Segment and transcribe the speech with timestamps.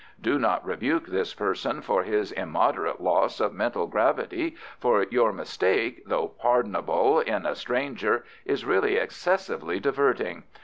[0.19, 6.01] Do not rebuke this person for his immoderate loss of mental gravity, for your mistake,
[6.07, 10.45] though pardonable in a stranger, is really excessively diverting.